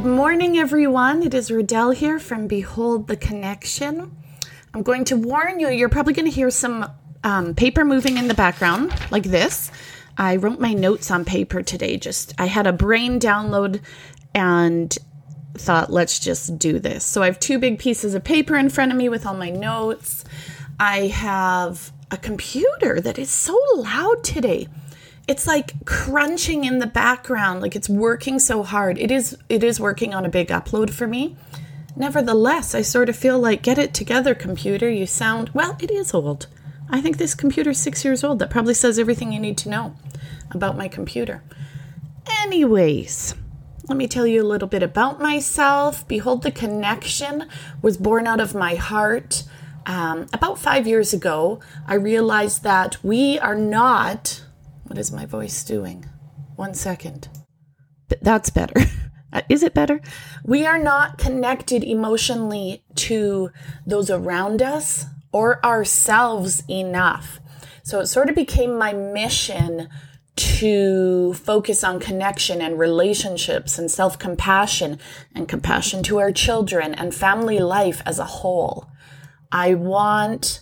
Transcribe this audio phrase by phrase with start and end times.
[0.00, 1.22] Good morning, everyone.
[1.22, 4.16] It is Riddell here from Behold the Connection.
[4.72, 6.90] I'm going to warn you, you're probably going to hear some
[7.22, 9.70] um, paper moving in the background, like this.
[10.16, 11.98] I wrote my notes on paper today.
[11.98, 13.82] Just, I had a brain download
[14.34, 14.96] and
[15.52, 17.04] thought, let's just do this.
[17.04, 19.50] So I have two big pieces of paper in front of me with all my
[19.50, 20.24] notes.
[20.78, 24.66] I have a computer that is so loud today
[25.30, 28.98] it's like crunching in the background like it's working so hard.
[28.98, 31.36] It is it is working on a big upload for me.
[31.94, 36.12] Nevertheless i sort of feel like get it together computer you sound well it is
[36.12, 36.48] old.
[36.90, 38.40] I think this computer's six years old.
[38.40, 39.94] That probably says everything you need to know
[40.50, 41.44] about my computer.
[42.42, 43.36] Anyways
[43.88, 46.08] let me tell you a little bit about myself.
[46.08, 47.46] Behold the connection
[47.82, 49.44] was born out of my heart
[49.86, 51.60] um, about five years ago.
[51.86, 54.42] I realized that we are not
[54.90, 56.04] what is my voice doing?
[56.56, 57.28] One second.
[58.20, 58.74] That's better.
[59.32, 60.00] Uh, is it better?
[60.44, 63.50] We are not connected emotionally to
[63.86, 67.38] those around us or ourselves enough.
[67.84, 69.88] So it sort of became my mission
[70.34, 74.98] to focus on connection and relationships and self compassion
[75.32, 78.90] and compassion to our children and family life as a whole.
[79.52, 80.60] I want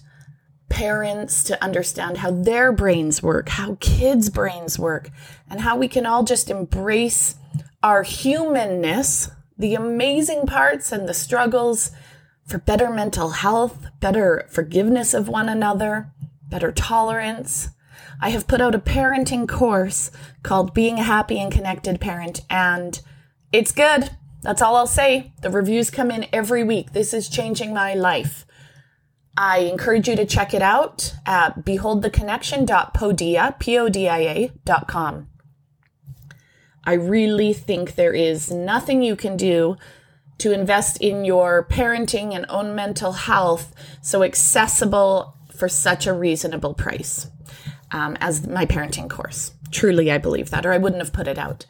[0.78, 5.10] parents to understand how their brains work, how kids' brains work,
[5.50, 7.34] and how we can all just embrace
[7.82, 11.90] our humanness, the amazing parts and the struggles
[12.46, 16.12] for better mental health, better forgiveness of one another,
[16.48, 17.70] better tolerance.
[18.22, 20.12] I have put out a parenting course
[20.44, 23.00] called Being a Happy and Connected Parent, and
[23.50, 24.10] it's good.
[24.42, 25.32] That's all I'll say.
[25.42, 26.92] The reviews come in every week.
[26.92, 28.46] This is changing my life.
[29.40, 35.28] I encourage you to check it out at beholdtheconnection.podia, P-O-D-I-A dot com.
[36.82, 39.76] I really think there is nothing you can do
[40.38, 46.74] to invest in your parenting and own mental health so accessible for such a reasonable
[46.74, 47.28] price
[47.92, 49.52] um, as my parenting course.
[49.70, 51.64] Truly, I believe that, or I wouldn't have put it out.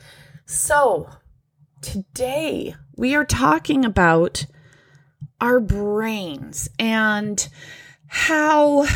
[0.47, 1.11] So,
[1.83, 4.47] today we are talking about
[5.41, 7.49] our brains and
[8.07, 8.87] how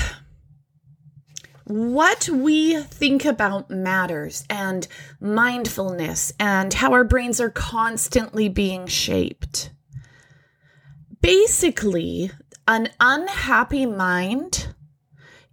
[1.64, 4.86] what we think about matters and
[5.20, 9.70] mindfulness and how our brains are constantly being shaped.
[11.20, 12.30] Basically,
[12.66, 14.74] an unhappy mind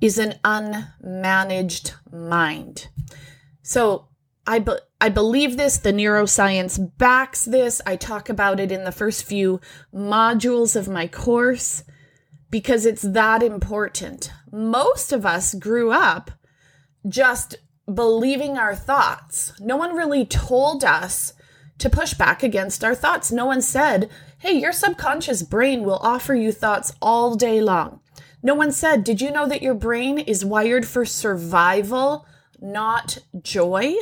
[0.01, 2.87] is an unmanaged mind.
[3.61, 4.08] So,
[4.49, 5.77] I, be- I believe this.
[5.77, 7.83] The neuroscience backs this.
[7.85, 9.61] I talk about it in the first few
[9.93, 11.83] modules of my course
[12.49, 14.31] because it's that important.
[14.51, 16.31] Most of us grew up
[17.07, 19.53] just believing our thoughts.
[19.59, 21.33] No one really told us
[21.77, 23.31] to push back against our thoughts.
[23.31, 27.99] No one said, hey, your subconscious brain will offer you thoughts all day long.
[28.41, 32.25] No one said, did you know that your brain is wired for survival,
[32.59, 33.93] not joy?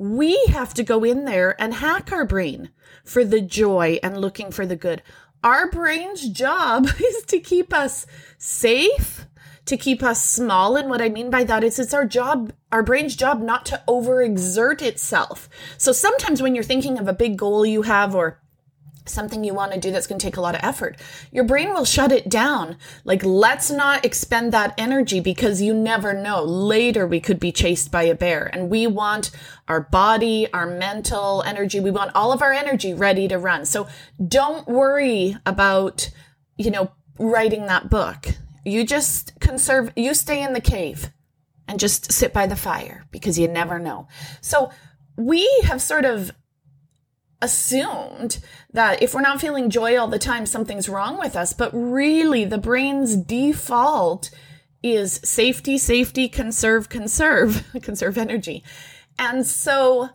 [0.00, 2.70] We have to go in there and hack our brain
[3.04, 5.02] for the joy and looking for the good.
[5.44, 8.06] Our brain's job is to keep us
[8.38, 9.26] safe,
[9.66, 10.76] to keep us small.
[10.76, 13.82] And what I mean by that is it's our job, our brain's job not to
[13.86, 15.50] overexert itself.
[15.76, 18.40] So sometimes when you're thinking of a big goal you have or
[19.10, 20.96] something you want to do that's going to take a lot of effort,
[21.30, 22.76] your brain will shut it down.
[23.04, 26.42] Like, let's not expend that energy because you never know.
[26.42, 28.46] Later, we could be chased by a bear.
[28.52, 29.30] And we want
[29.68, 33.64] our body, our mental energy, we want all of our energy ready to run.
[33.64, 33.88] So
[34.26, 36.10] don't worry about,
[36.56, 38.28] you know, writing that book.
[38.64, 41.10] You just conserve, you stay in the cave
[41.68, 44.08] and just sit by the fire because you never know.
[44.40, 44.70] So
[45.16, 46.32] we have sort of
[47.42, 48.38] assumed
[48.72, 51.52] that if we're not feeling joy all the time, something's wrong with us.
[51.52, 54.30] But really, the brain's default
[54.82, 58.64] is safety, safety, conserve, conserve, conserve energy.
[59.18, 60.08] And so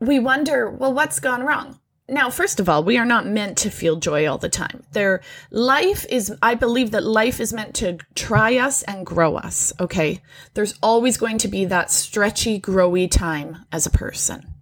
[0.00, 1.80] we wonder, well, what's gone wrong?
[2.08, 4.84] Now, first of all, we are not meant to feel joy all the time.
[4.92, 9.72] Their life is, I believe that life is meant to try us and grow us.
[9.80, 10.22] Okay.
[10.54, 14.55] There's always going to be that stretchy, growy time as a person.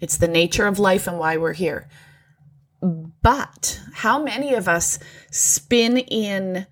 [0.00, 1.88] It's the nature of life and why we're here.
[2.80, 4.98] But how many of us
[5.30, 6.66] spin in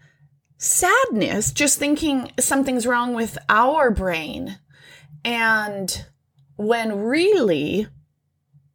[0.58, 4.58] sadness just thinking something's wrong with our brain?
[5.24, 6.04] And
[6.56, 7.88] when really,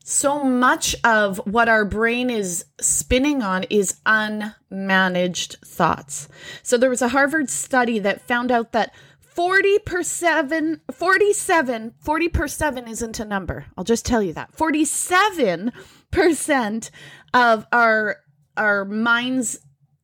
[0.04, 6.28] so much of what our brain is spinning on is unmanaged thoughts.
[6.64, 8.94] So there was a Harvard study that found out that
[9.34, 13.66] 40 per 7 47 40 per 7 isn't a number.
[13.78, 14.56] I'll just tell you that.
[14.56, 16.90] 47%
[17.34, 18.18] of our
[18.58, 19.60] our mind's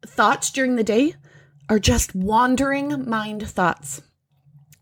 [0.06, 1.16] thoughts during the day
[1.70, 4.02] are just wandering mind thoughts.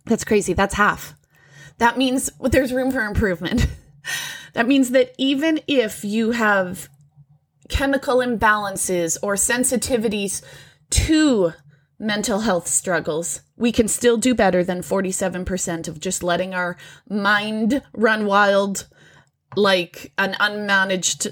[0.05, 0.53] That's crazy.
[0.53, 1.15] That's half.
[1.79, 3.67] That means there's room for improvement.
[4.53, 6.87] That means that even if you have
[7.67, 10.41] chemical imbalances or sensitivities
[10.91, 11.51] to
[11.99, 16.77] mental health struggles, we can still do better than 47% of just letting our
[17.09, 18.87] mind run wild
[19.55, 21.31] like an unmanaged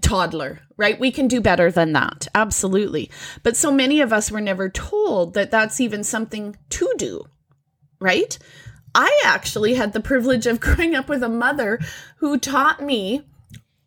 [0.00, 0.98] toddler, right?
[0.98, 2.28] We can do better than that.
[2.34, 3.10] Absolutely.
[3.42, 7.24] But so many of us were never told that that's even something to do,
[8.00, 8.38] right?
[8.94, 11.80] I actually had the privilege of growing up with a mother
[12.18, 13.22] who taught me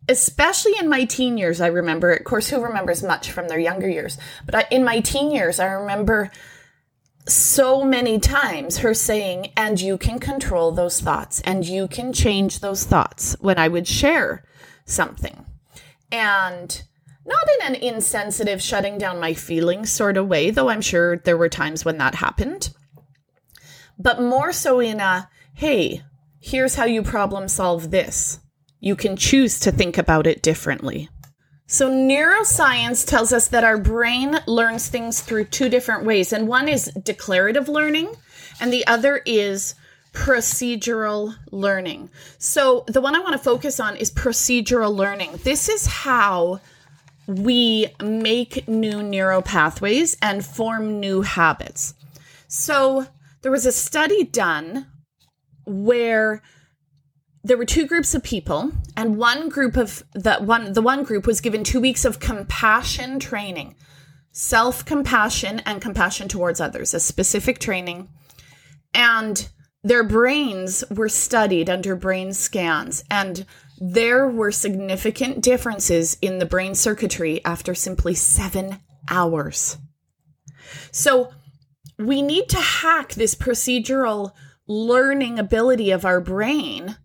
[0.08, 3.88] especially in my teen years, I remember, of course, who remembers much from their younger
[3.88, 4.18] years?
[4.46, 6.30] But I, in my teen years, I remember
[7.26, 12.60] so many times her saying, and you can control those thoughts and you can change
[12.60, 14.44] those thoughts when I would share
[14.86, 15.44] something.
[16.10, 16.82] And
[17.26, 21.36] not in an insensitive, shutting down my feelings sort of way, though I'm sure there
[21.36, 22.70] were times when that happened,
[23.98, 26.02] but more so in a, hey,
[26.40, 28.40] here's how you problem solve this
[28.80, 31.08] you can choose to think about it differently.
[31.66, 36.66] So, neuroscience tells us that our brain learns things through two different ways, and one
[36.66, 38.14] is declarative learning,
[38.58, 39.74] and the other is
[40.14, 42.08] procedural learning.
[42.38, 45.40] So, the one I want to focus on is procedural learning.
[45.44, 46.60] This is how
[47.26, 51.92] we make new neural pathways and form new habits.
[52.46, 53.06] So,
[53.42, 54.86] there was a study done
[55.66, 56.42] where
[57.48, 61.26] there were two groups of people and one group of the one the one group
[61.26, 63.74] was given 2 weeks of compassion training
[64.32, 68.08] self-compassion and compassion towards others a specific training.
[68.92, 69.48] And
[69.82, 73.46] their brains were studied under brain scans and
[73.80, 78.78] there were significant differences in the brain circuitry after simply 7
[79.08, 79.78] hours.
[80.92, 81.32] So
[81.98, 84.32] we need to hack this procedural
[84.66, 86.96] learning ability of our brain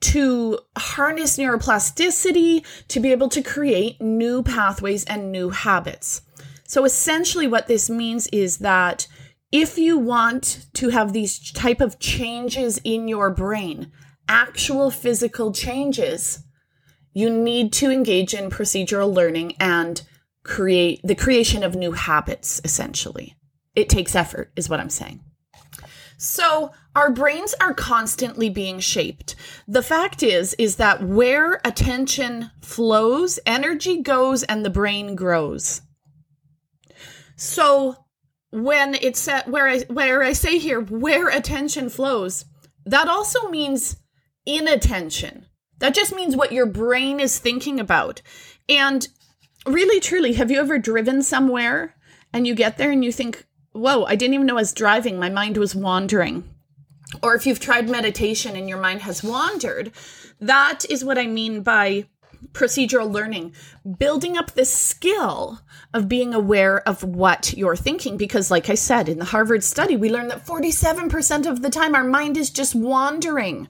[0.00, 6.22] to harness neuroplasticity to be able to create new pathways and new habits.
[6.64, 9.06] So essentially what this means is that
[9.50, 13.90] if you want to have these type of changes in your brain,
[14.28, 16.40] actual physical changes,
[17.14, 20.02] you need to engage in procedural learning and
[20.44, 23.34] create the creation of new habits essentially.
[23.74, 25.20] It takes effort is what I'm saying.
[26.18, 29.36] So, our brains are constantly being shaped.
[29.68, 35.80] The fact is is that where attention flows, energy goes and the brain grows.
[37.36, 38.04] So,
[38.50, 42.44] when it's at where I where I say here where attention flows,
[42.84, 43.96] that also means
[44.44, 45.46] inattention.
[45.78, 48.22] That just means what your brain is thinking about.
[48.68, 49.06] And
[49.64, 51.94] really truly, have you ever driven somewhere
[52.32, 55.20] and you get there and you think, whoa, I didn't even know I was driving.
[55.20, 56.42] My mind was wandering.
[57.22, 59.92] Or if you've tried meditation and your mind has wandered,
[60.40, 62.06] that is what I mean by
[62.52, 63.52] procedural learning,
[63.98, 65.60] building up the skill
[65.92, 68.16] of being aware of what you're thinking.
[68.16, 71.94] Because, like I said, in the Harvard study, we learned that 47% of the time
[71.94, 73.68] our mind is just wandering.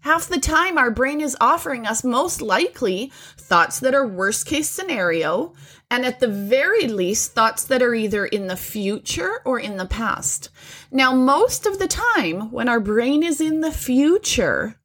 [0.00, 4.68] Half the time, our brain is offering us most likely thoughts that are worst case
[4.68, 5.54] scenario,
[5.90, 9.86] and at the very least, thoughts that are either in the future or in the
[9.86, 10.48] past.
[10.90, 14.80] Now, most of the time, when our brain is in the future,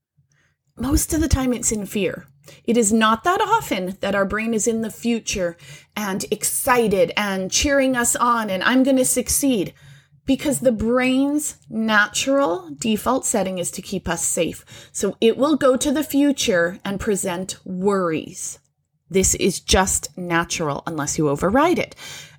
[0.77, 2.27] most of the time it's in fear.
[2.63, 5.57] It is not that often that our brain is in the future
[5.95, 9.73] and excited and cheering us on and I'm going to succeed
[10.25, 14.89] because the brain's natural default setting is to keep us safe.
[14.91, 18.59] So it will go to the future and present worries.
[19.09, 21.95] This is just natural unless you override it.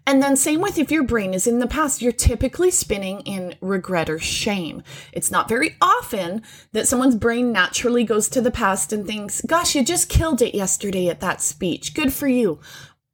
[0.08, 3.56] And then, same with if your brain is in the past, you're typically spinning in
[3.61, 4.85] regret or shame.
[5.12, 6.42] It's not very often
[6.73, 10.54] that someone's brain naturally goes to the past and thinks, gosh, you just killed it
[10.54, 11.92] yesterday at that speech.
[11.92, 12.61] Good for you.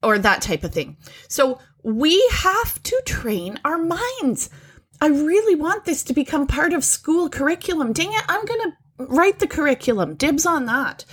[0.03, 0.99] Or that type of thing.
[1.29, 4.51] So, we have to train our minds.
[5.01, 7.95] I really want this to become part of school curriculum.
[7.95, 10.15] Dang it, I'm going to write the curriculum.
[10.15, 11.07] Dibs on that.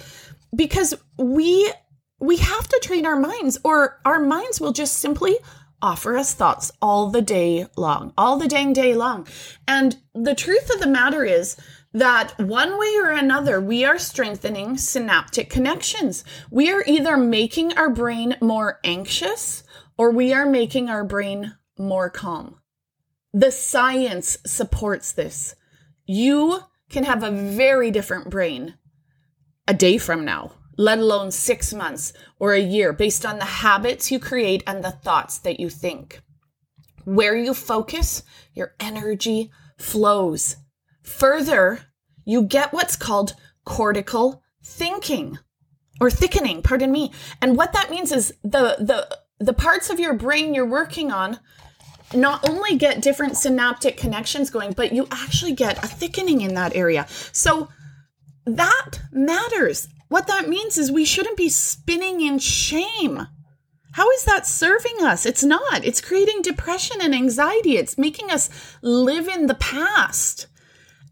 [0.53, 1.71] Because we
[2.19, 5.37] we have to train our minds or our minds will just simply
[5.81, 9.27] offer us thoughts all the day long, all the dang day long.
[9.67, 11.55] And the truth of the matter is
[11.93, 16.23] that one way or another, we are strengthening synaptic connections.
[16.51, 19.63] We are either making our brain more anxious
[19.97, 22.59] or we are making our brain more calm.
[23.33, 25.55] The science supports this.
[26.05, 26.59] You
[26.89, 28.75] can have a very different brain
[29.67, 34.13] a day from now, let alone six months or a year, based on the habits
[34.13, 36.21] you create and the thoughts that you think.
[37.03, 40.55] Where you focus, your energy flows.
[41.03, 41.81] Further,
[42.23, 43.33] you get what's called
[43.65, 45.37] cortical thinking
[45.99, 47.11] or thickening, pardon me.
[47.41, 51.39] And what that means is the the the parts of your brain you're working on
[52.13, 56.73] not only get different synaptic connections going, but you actually get a thickening in that
[56.73, 57.05] area.
[57.33, 57.67] So
[58.45, 59.89] that matters.
[60.09, 63.27] What that means is we shouldn't be spinning in shame.
[63.93, 65.25] How is that serving us?
[65.25, 65.85] It's not.
[65.85, 67.77] It's creating depression and anxiety.
[67.77, 68.49] It's making us
[68.81, 70.47] live in the past.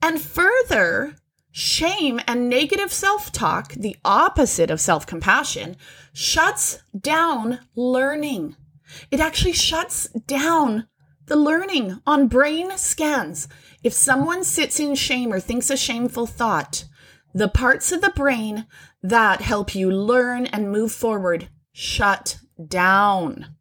[0.01, 1.16] And further,
[1.51, 5.75] shame and negative self talk, the opposite of self compassion,
[6.13, 8.56] shuts down learning.
[9.12, 10.88] It actually shuts down
[11.27, 13.48] the learning on brain scans.
[13.84, 16.86] If someone sits in shame or thinks a shameful thought,
[17.38, 18.65] the parts of the brain
[19.03, 23.56] that help you learn and move forward shut down.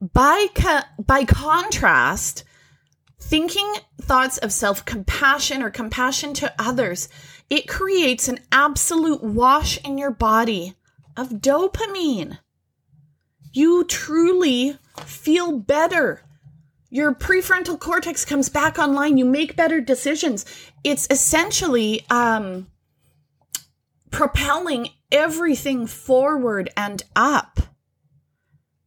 [0.00, 2.44] By, co- by contrast,
[3.20, 3.70] thinking
[4.00, 7.10] thoughts of self compassion or compassion to others,
[7.50, 10.74] it creates an absolute wash in your body
[11.18, 12.38] of dopamine.
[13.52, 16.22] You truly feel better.
[16.90, 19.18] Your prefrontal cortex comes back online.
[19.18, 20.44] You make better decisions.
[20.84, 22.68] It's essentially um,
[24.10, 27.60] propelling everything forward and up.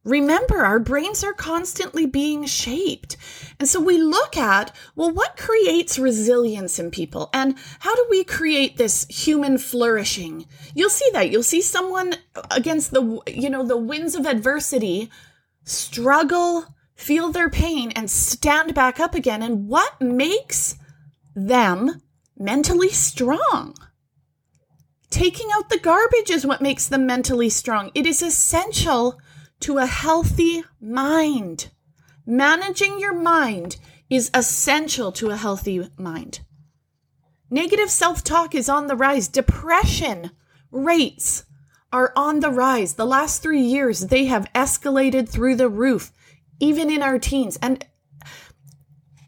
[0.03, 3.17] Remember, our brains are constantly being shaped.
[3.59, 7.29] And so we look at, well, what creates resilience in people?
[7.33, 10.47] And how do we create this human flourishing?
[10.73, 11.29] You'll see that.
[11.29, 12.15] You'll see someone
[12.49, 15.11] against the, you know, the winds of adversity
[15.65, 16.65] struggle,
[17.01, 19.41] feel their pain, and stand back up again.
[19.41, 20.75] And what makes
[21.35, 22.01] them
[22.37, 23.75] mentally strong?
[25.09, 27.91] Taking out the garbage is what makes them mentally strong.
[27.93, 29.19] It is essential
[29.61, 31.69] to a healthy mind.
[32.25, 33.77] Managing your mind
[34.09, 36.41] is essential to a healthy mind.
[37.49, 39.27] Negative self talk is on the rise.
[39.27, 40.31] Depression
[40.71, 41.43] rates
[41.91, 42.93] are on the rise.
[42.93, 46.11] The last three years, they have escalated through the roof,
[46.61, 47.59] even in our teens.
[47.61, 47.85] And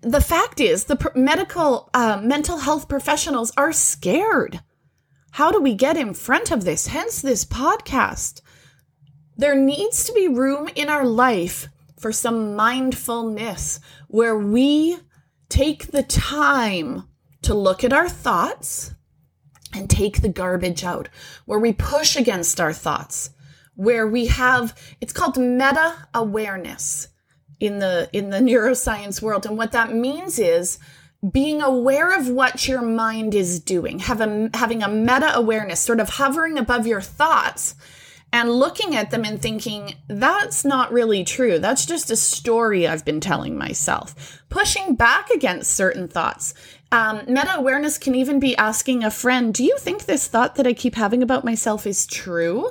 [0.01, 4.61] the fact is, the medical, uh, mental health professionals are scared
[5.33, 6.85] how do we get in front of this?
[6.85, 8.41] Hence, this podcast.
[9.35, 14.99] There needs to be room in our life for some mindfulness where we
[15.49, 17.07] take the time
[17.41, 18.93] to look at our thoughts
[19.73, 21.09] and take the garbage out,
[21.45, 23.31] where we push against our thoughts,
[23.73, 27.07] where we have it's called meta awareness
[27.59, 30.79] in the in the neuroscience world and what that means is
[31.31, 36.01] being aware of what your mind is doing, have a, having a meta awareness, sort
[36.01, 37.75] of hovering above your thoughts
[38.33, 41.59] and looking at them and thinking, that's not really true.
[41.59, 44.41] That's just a story I've been telling myself.
[44.49, 46.53] Pushing back against certain thoughts.
[46.91, 50.67] Um, meta awareness can even be asking a friend, Do you think this thought that
[50.67, 52.69] I keep having about myself is true?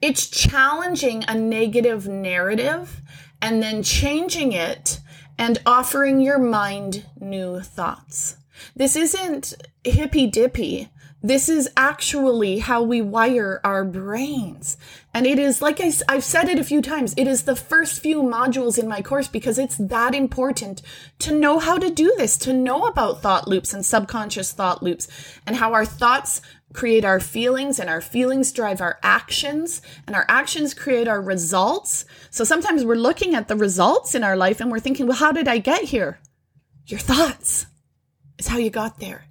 [0.00, 3.02] It's challenging a negative narrative
[3.40, 5.00] and then changing it
[5.38, 8.36] and offering your mind new thoughts.
[8.74, 10.88] This isn't hippy dippy.
[11.22, 14.76] This is actually how we wire our brains.
[15.12, 18.00] And it is, like I, have said it a few times, it is the first
[18.00, 20.82] few modules in my course because it's that important
[21.20, 25.08] to know how to do this, to know about thought loops and subconscious thought loops
[25.46, 26.42] and how our thoughts
[26.76, 32.04] create our feelings and our feelings drive our actions and our actions create our results.
[32.30, 35.32] So sometimes we're looking at the results in our life and we're thinking, well, how
[35.32, 36.20] did I get here?
[36.84, 37.66] Your thoughts
[38.38, 39.24] is how you got there.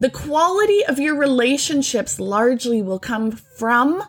[0.00, 4.02] The quality of your relationships largely will come from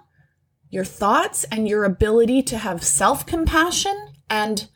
[0.71, 3.95] your thoughts and your ability to have self compassion
[4.27, 4.67] and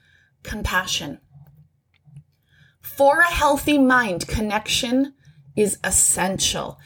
[0.44, 1.20] compassion.
[2.82, 5.16] For a healthy mind, connection
[5.56, 6.78] is essential.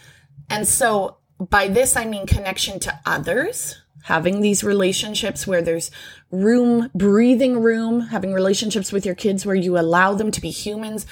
[0.51, 5.91] And so by this, I mean connection to others, having these relationships where there's
[6.29, 11.05] room, breathing room, having relationships with your kids where you allow them to be humans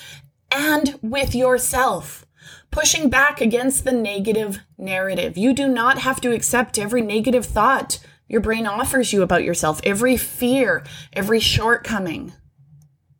[0.51, 2.25] and with yourself.
[2.69, 5.37] Pushing back against the negative narrative.
[5.37, 9.81] You do not have to accept every negative thought your brain offers you about yourself,
[9.83, 12.33] every fear, every shortcoming.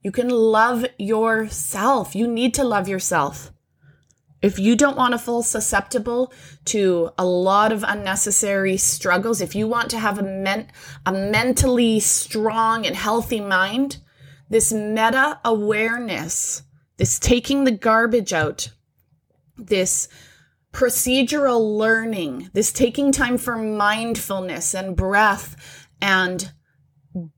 [0.04, 2.16] You can love yourself.
[2.16, 3.52] You need to love yourself.
[4.42, 6.32] If you don't want to feel susceptible
[6.66, 10.72] to a lot of unnecessary struggles, if you want to have a, men-
[11.06, 13.98] a mentally strong and healthy mind,
[14.50, 16.64] this meta awareness,
[16.98, 18.70] this taking the garbage out,
[19.58, 20.08] this
[20.72, 26.54] procedural learning, this taking time for mindfulness and breath and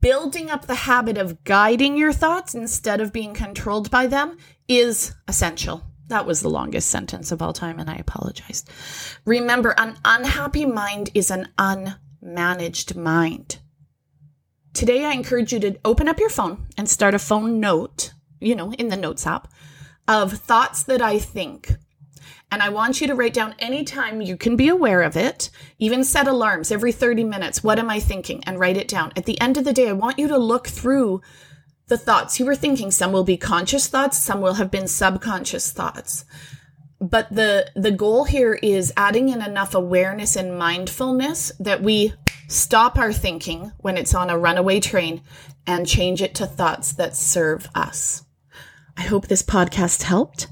[0.00, 4.36] building up the habit of guiding your thoughts instead of being controlled by them
[4.68, 5.91] is essential.
[6.12, 8.68] That was the longest sentence of all time, and I apologized.
[9.24, 13.60] Remember, an unhappy mind is an unmanaged mind.
[14.74, 18.54] Today, I encourage you to open up your phone and start a phone note, you
[18.54, 19.48] know, in the Notes app,
[20.06, 21.76] of thoughts that I think.
[22.50, 26.04] And I want you to write down anytime you can be aware of it, even
[26.04, 27.64] set alarms every 30 minutes.
[27.64, 28.44] What am I thinking?
[28.44, 29.14] And write it down.
[29.16, 31.22] At the end of the day, I want you to look through
[31.92, 32.90] the thoughts you were thinking.
[32.90, 36.24] Some will be conscious thoughts, some will have been subconscious thoughts.
[36.98, 42.14] But the the goal here is adding in enough awareness and mindfulness that we
[42.48, 45.20] stop our thinking when it's on a runaway train
[45.66, 48.24] and change it to thoughts that serve us.
[48.96, 50.48] I hope this podcast helped.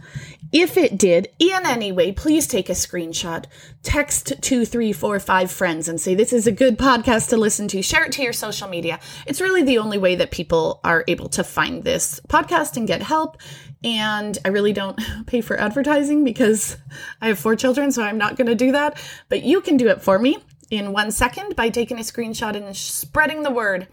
[0.52, 3.44] If it did, in any way, please take a screenshot,
[3.84, 7.68] text two, three, four, five friends and say, This is a good podcast to listen
[7.68, 7.82] to.
[7.82, 8.98] Share it to your social media.
[9.26, 13.00] It's really the only way that people are able to find this podcast and get
[13.00, 13.36] help.
[13.84, 16.76] And I really don't pay for advertising because
[17.20, 19.00] I have four children, so I'm not going to do that.
[19.28, 20.38] But you can do it for me
[20.68, 23.86] in one second by taking a screenshot and spreading the word.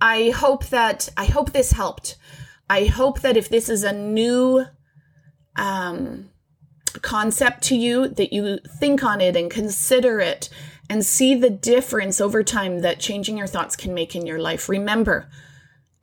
[0.00, 2.16] I hope that, I hope this helped.
[2.70, 4.64] I hope that if this is a new
[5.60, 6.30] um,
[7.02, 10.48] concept to you, that you think on it and consider it
[10.88, 14.68] and see the difference over time that changing your thoughts can make in your life.
[14.68, 15.28] Remember,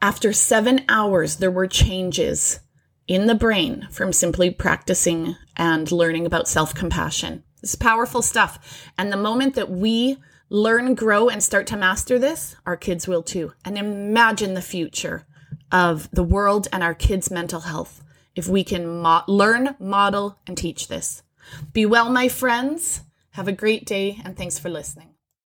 [0.02, 2.60] after seven hours, there were changes
[3.08, 7.44] in the brain from simply practicing and learning about self compassion.
[7.64, 8.90] It's powerful stuff.
[8.98, 10.18] And the moment that we
[10.50, 13.54] learn, grow, and start to master this, our kids will too.
[13.66, 15.26] And imagine the future
[15.72, 18.04] of the world and our kids' mental health
[18.38, 21.24] if we can mo- learn, model, and teach this.
[21.74, 23.02] Be well, my friends.
[23.32, 25.17] Have a great day, and thanks for listening.